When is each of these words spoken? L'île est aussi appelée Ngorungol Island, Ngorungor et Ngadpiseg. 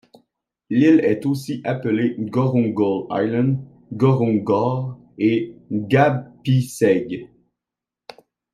L'île 0.71 0.99
est 1.05 1.27
aussi 1.27 1.61
appelée 1.63 2.15
Ngorungol 2.17 3.05
Island, 3.11 3.63
Ngorungor 3.93 4.97
et 5.19 5.55
Ngadpiseg. 5.69 7.29